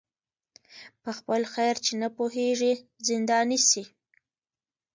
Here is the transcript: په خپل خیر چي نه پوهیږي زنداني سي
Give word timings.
په 1.01 1.09
خپل 1.17 1.41
خیر 1.53 1.75
چي 1.85 1.93
نه 2.01 2.07
پوهیږي 2.17 2.73
زنداني 3.07 3.59
سي 3.69 3.83